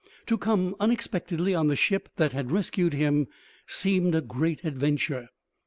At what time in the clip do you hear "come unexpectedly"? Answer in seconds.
0.35-1.53